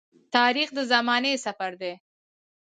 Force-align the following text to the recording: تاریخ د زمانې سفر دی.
تاریخ 0.35 0.69
د 0.77 0.79
زمانې 0.91 1.33
سفر 1.45 1.71
دی. 1.81 1.93